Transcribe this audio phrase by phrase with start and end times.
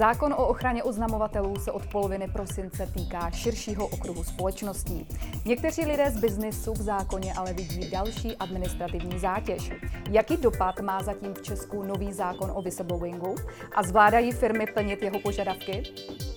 [0.00, 5.08] Zákon o ochraně oznamovatelů se od poloviny prosince týká širšího okruhu společností.
[5.44, 9.72] Někteří lidé z biznisu v zákoně ale vidí další administrativní zátěž.
[10.10, 13.34] Jaký dopad má zatím v Česku nový zákon o whistleblowingu
[13.74, 15.82] a zvládají firmy plnit jeho požadavky?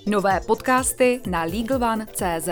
[0.08, 2.50] Nové podcasty na LegalOne.cz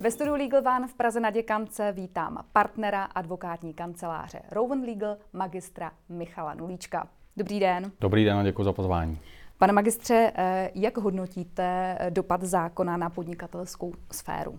[0.00, 5.90] ve studiu Legal One v Praze na Děkance vítám partnera advokátní kanceláře Rowan Legal magistra
[6.08, 7.08] Michala Nulíčka.
[7.36, 7.92] Dobrý den.
[8.00, 9.18] Dobrý den a děkuji za pozvání.
[9.58, 14.58] Pane magistře, eh, jak hodnotíte dopad zákona na podnikatelskou sféru?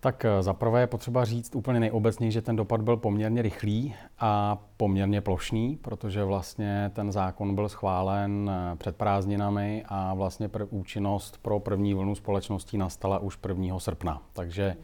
[0.00, 4.58] Tak eh, zaprvé je potřeba říct úplně nejobecněji, že ten dopad byl poměrně rychlý a
[4.76, 11.38] poměrně plošný, protože vlastně ten zákon byl schválen eh, před prázdninami a vlastně pr- účinnost
[11.42, 13.78] pro první vlnu společností nastala už 1.
[13.80, 14.22] srpna.
[14.32, 14.76] Takže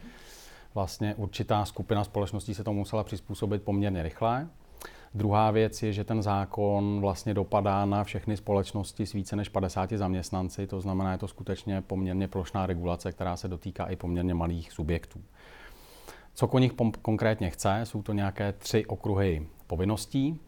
[0.75, 4.47] vlastně určitá skupina společností se to musela přizpůsobit poměrně rychle.
[5.13, 9.91] Druhá věc je, že ten zákon vlastně dopadá na všechny společnosti s více než 50
[9.91, 14.71] zaměstnanci, to znamená, je to skutečně poměrně plošná regulace, která se dotýká i poměrně malých
[14.71, 15.21] subjektů.
[16.33, 20.39] Co ko nich konkrétně chce, jsou to nějaké tři okruhy povinností.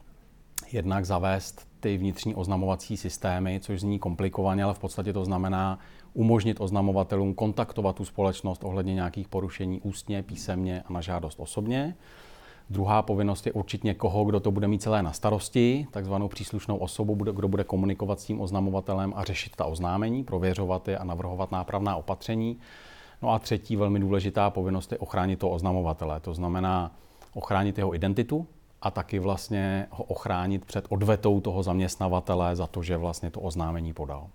[0.71, 5.79] Jednak zavést ty vnitřní oznamovací systémy, což zní komplikovaně, ale v podstatě to znamená
[6.13, 11.95] umožnit oznamovatelům kontaktovat tu společnost ohledně nějakých porušení ústně, písemně a na žádost osobně.
[12.69, 17.15] Druhá povinnost je určit někoho, kdo to bude mít celé na starosti, takzvanou příslušnou osobu,
[17.15, 21.95] kdo bude komunikovat s tím oznamovatelem a řešit ta oznámení, prověřovat je a navrhovat nápravná
[21.95, 22.57] opatření.
[23.21, 26.19] No a třetí velmi důležitá povinnost je ochránit toho oznamovatele.
[26.19, 26.91] To znamená
[27.33, 28.47] ochránit jeho identitu
[28.81, 33.93] a taky vlastně ho ochránit před odvetou toho zaměstnavatele za to, že vlastně to oznámení
[33.93, 34.27] podal.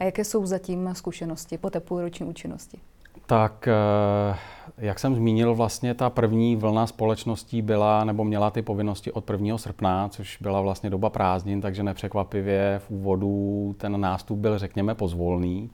[0.00, 2.78] A jaké jsou zatím zkušenosti po té půlroční účinnosti?
[3.26, 4.36] Tak, eh,
[4.78, 9.58] jak jsem zmínil, vlastně ta první vlna společností byla nebo měla ty povinnosti od 1.
[9.58, 15.70] srpna, což byla vlastně doba prázdnin, takže nepřekvapivě v úvodu ten nástup byl, řekněme, pozvolný.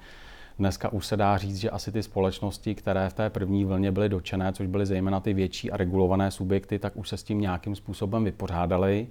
[0.59, 4.09] Dneska už se dá říct, že asi ty společnosti, které v té první vlně byly
[4.09, 7.75] dočené, což byly zejména ty větší a regulované subjekty, tak už se s tím nějakým
[7.75, 9.07] způsobem vypořádali.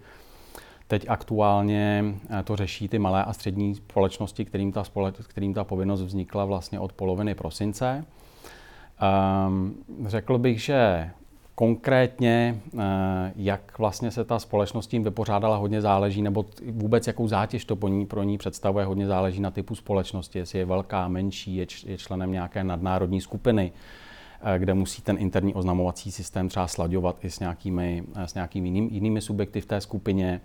[0.88, 2.03] Teď aktuálně
[2.40, 6.46] eh, to řeší ty malé a střední společnosti, kterým ta, společ, kterým ta povinnost vznikla
[6.46, 8.06] vlastně od poloviny prosince.
[9.02, 11.10] Um, řekl bych, že
[11.56, 12.82] konkrétně, uh,
[13.36, 18.06] jak vlastně se ta společnost tím vypořádala, hodně záleží, nebo vůbec jakou zátěž to ní,
[18.06, 22.32] pro ní představuje, hodně záleží na typu společnosti, jestli je velká, menší, je, je členem
[22.32, 28.04] nějaké nadnárodní skupiny, uh, kde musí ten interní oznamovací systém třeba slaďovat i s nějakými,
[28.16, 30.42] uh, s nějakými jinými, jinými subjekty v té skupině,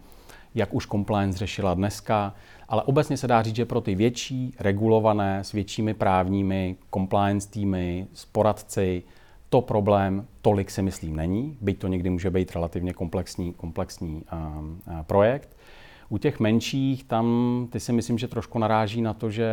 [0.55, 2.35] jak už compliance řešila dneska,
[2.69, 8.07] ale obecně se dá říct, že pro ty větší, regulované, s většími právními, compliance týmy,
[8.13, 9.03] s poradci,
[9.49, 14.83] to problém tolik si myslím není, byť to někdy může být relativně komplexní, komplexní um,
[15.03, 15.54] projekt.
[16.15, 17.27] U těch menších tam
[17.71, 19.49] ty si myslím, že trošku naráží na to, že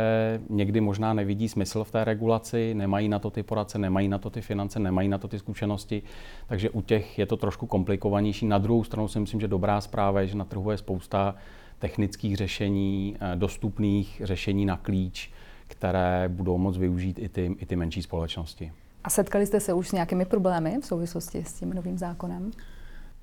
[0.50, 4.30] někdy možná nevidí smysl v té regulaci, nemají na to ty poradce, nemají na to
[4.30, 6.02] ty finance, nemají na to ty zkušenosti,
[6.46, 8.46] takže u těch je to trošku komplikovanější.
[8.46, 11.34] Na druhou stranu si myslím, že dobrá zpráva je, že na trhu je spousta
[11.78, 15.32] technických řešení, eh, dostupných řešení na klíč,
[15.66, 18.72] které budou moct využít i ty, i ty menší společnosti.
[19.04, 22.50] A setkali jste se už s nějakými problémy v souvislosti s tím novým zákonem?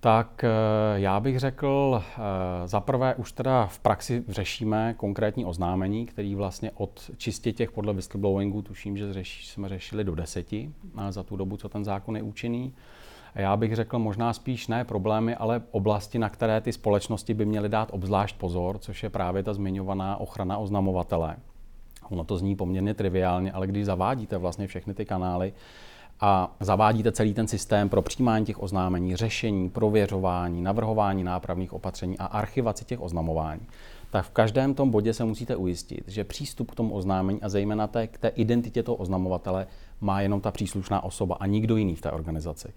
[0.02, 0.50] Tak eh,
[0.96, 2.22] já bych řekl, eh,
[2.68, 7.94] za prvé už teda v praxi řešíme konkrétní oznámení, který vlastně od čistě těch podle
[7.94, 10.72] whistleblowingu, tuším, že řeší, jsme řešili do deseti
[11.10, 12.74] za tu dobu, co ten zákon je účinný.
[13.36, 17.70] Já bych řekl možná spíš ne problémy, ale oblasti, na které ty společnosti by měly
[17.70, 21.36] dát obzvlášť pozor, což je právě ta zmiňovaná ochrana oznamovatele.
[22.10, 25.54] Ono to zní poměrně triviálně, ale když zavádíte vlastně všechny ty kanály,
[26.22, 32.25] a zavádíte celý ten systém pro přijímání těch oznámení, řešení, prověřování, navrhování nápravných opatření a
[32.25, 33.62] archivaci těch oznamování,
[34.12, 37.88] tak v každém tom bodě se musíte ujistit, že přístup k tomu oznámení a zejména
[37.88, 39.68] té, k té identitě toho oznamovatele
[40.02, 42.68] má jenom ta příslušná osoba a nikdo jiný v té organizaci.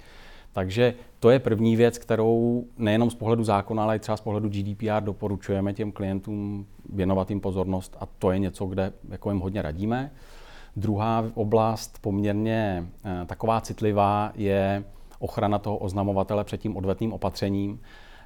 [0.52, 4.48] Takže to je první věc, kterou nejenom z pohledu zákona, ale i třeba z pohledu
[4.48, 9.62] GDPR doporučujeme těm klientům věnovat jim pozornost a to je něco, kde jako jim hodně
[9.62, 10.10] radíme.
[10.76, 14.84] Druhá oblast, poměrně eh, taková citlivá, je
[15.18, 17.80] ochrana toho oznamovatele před tím odvetným opatřením.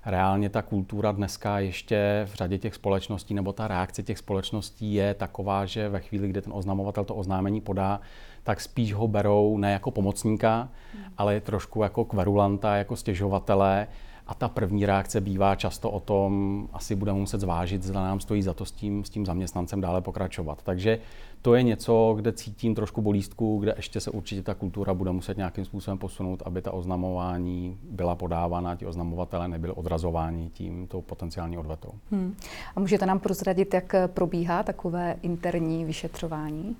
[0.07, 5.15] Reálně ta kultura dneska ještě v řadě těch společností, nebo ta reakce těch společností je
[5.15, 8.01] taková, že ve chvíli, kdy ten oznamovatel to oznámení podá,
[8.43, 11.05] tak spíš ho berou ne jako pomocníka, hmm.
[11.19, 13.87] ale trošku jako kverulanta, jako stěžovatele
[14.27, 18.43] a ta první reakce bývá často o tom, asi budeme muset zvážit, zda nám stojí
[18.43, 20.63] za to s tím, s tím zaměstnancem dále pokračovat.
[20.63, 20.99] Takže
[21.43, 25.37] to je něco, kde cítím trošku bolístku, kde ještě se určitě ta kultura bude muset
[25.37, 31.59] nějakým způsobem posunout, aby ta oznamování byla podávána, ti oznamovatele nebyli odrazováni tím tou potenciální
[31.59, 31.91] odvetou.
[32.11, 32.37] Hmm.
[32.77, 36.77] A můžete nám prozradit, jak probíhá takové interní vyšetřování?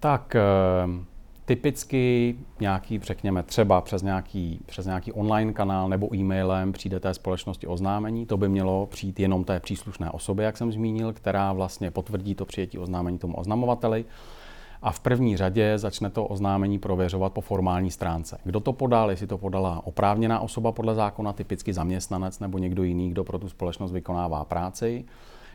[0.00, 0.40] Tak eh,
[1.48, 7.66] typicky nějaký, řekněme, třeba přes nějaký, přes nějaký online kanál nebo e-mailem přijde té společnosti
[7.66, 8.26] oznámení.
[8.26, 12.44] To by mělo přijít jenom té příslušné osobě, jak jsem zmínil, která vlastně potvrdí to
[12.44, 14.04] přijetí oznámení tomu oznamovateli.
[14.82, 18.38] A v první řadě začne to oznámení prověřovat po formální stránce.
[18.44, 23.10] Kdo to podal, jestli to podala oprávněná osoba podle zákona, typicky zaměstnanec nebo někdo jiný,
[23.10, 25.04] kdo pro tu společnost vykonává práci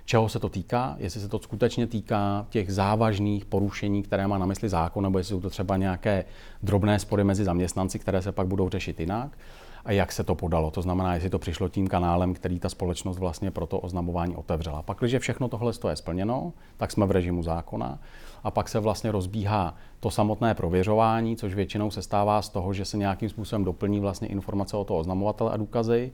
[0.06, 4.46] čeho se to týká, jestli se to skutečně týká těch závažných porušení, které má na
[4.46, 6.26] mysli zákon, nebo jestli jsou to třeba nějaké
[6.64, 9.38] drobné spory mezi zaměstnanci, které se pak budou řešit jinak
[9.86, 10.72] a jak se to podalo.
[10.72, 14.82] To znamená, jestli to přišlo tím kanálem, který ta společnost vlastně pro to oznamování otevřela.
[14.82, 18.00] Pak, když všechno tohle je splněno, tak jsme v režimu zákona
[18.44, 22.86] a pak se vlastně rozbíhá to samotné prověřování, což většinou se stává z toho, že
[22.86, 26.12] se nějakým způsobem doplní vlastně informace o toho oznamovatele a důkazy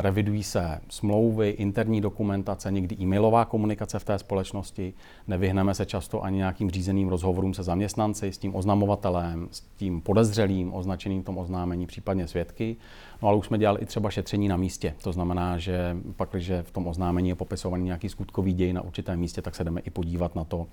[0.00, 4.94] revidují se smlouvy, interní dokumentace, někdy e-mailová komunikace v té společnosti.
[5.26, 10.74] Nevyhneme se často ani nějakým řízeným rozhovorům se zaměstnanci, s tím oznamovatelem, s tím podezřelým
[10.74, 12.76] označeným tom oznámení, případně svědky.
[13.22, 14.94] No ale už jsme dělali i třeba šetření na místě.
[15.02, 19.20] To znamená, že pak, když v tom oznámení je popisovaný nějaký skutkový děj na určitém
[19.20, 20.66] místě, tak se jdeme i podívat na to,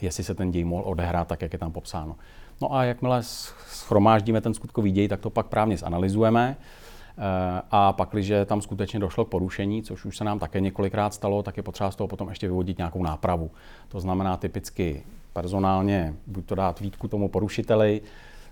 [0.00, 2.16] jestli se ten děj mohl odehrát tak, jak je tam popsáno.
[2.62, 3.22] No a jakmile
[3.66, 6.95] schromáždíme ten skutkový děj, tak to pak právně zanalizujeme Eh,
[7.70, 11.42] a pak, když tam skutečně došlo k porušení, což už se nám také několikrát stalo,
[11.42, 13.50] tak je potřeba z toho potom ještě vyvodit nějakou nápravu.
[13.88, 15.02] To znamená typicky
[15.32, 18.00] personálně buď to dát výtku tomu porušiteli,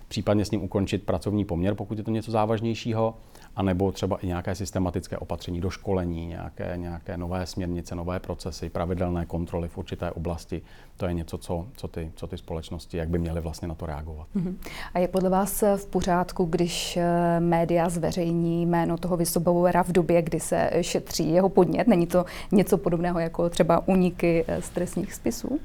[0.07, 3.15] případně s ním ukončit pracovní poměr, pokud je to něco závažnějšího,
[3.55, 9.25] anebo třeba i nějaké systematické opatření do školení, nějaké, nějaké nové směrnice, nové procesy, pravidelné
[9.25, 10.61] kontroly v určité oblasti.
[10.97, 13.85] To je něco, co, co, ty, co ty společnosti, jak by měly vlastně na to
[13.85, 14.27] reagovat.
[14.35, 14.55] Uh-huh.
[14.93, 20.21] A je podle vás v pořádku, když eh, média zveřejní jméno toho whistleblowera v době,
[20.21, 21.87] kdy se šetří jeho podnět?
[21.87, 25.59] Není to něco podobného jako třeba uniky z trestních spisů?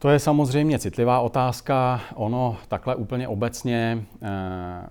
[0.00, 2.00] To je samozřejmě citlivá otázka.
[2.14, 4.28] Ono takhle úplně obecně, eh,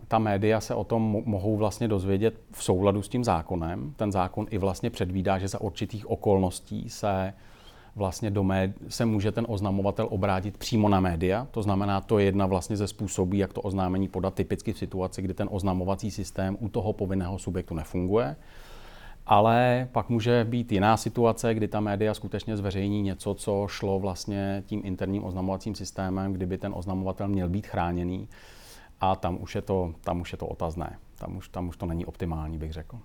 [0.08, 3.94] ta média se o tom mohou vlastně dozvědět v souladu s tím zákonem.
[3.96, 7.34] Ten zákon i vlastně předvídá, že za určitých okolností se
[7.96, 11.48] vlastně do méd- se může ten oznamovatel obrátit přímo na média.
[11.52, 15.22] To znamená, to je jedna vlastně ze způsobů, jak to oznámení podat typicky v situaci,
[15.22, 18.36] kdy ten oznamovací systém u toho povinného subjektu nefunguje
[19.32, 24.64] ale pak může být jiná situace, kdy ta média skutečně zveřejní něco, co šlo vlastně
[24.66, 28.30] tím interním oznamovacím systémem, kdyby ten oznamovatel měl být chráněný
[29.02, 30.98] a tam už je to, tam už je to otazné.
[31.20, 33.00] Tam už, tam už to není optimální, bych řekl.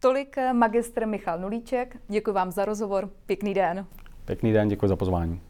[0.00, 1.96] Tolik magistr Michal Nulíček.
[2.08, 3.10] Děkuji vám za rozhovor.
[3.26, 3.86] Pěkný den.
[4.24, 5.40] Pěkný den, děkuji za pozvání.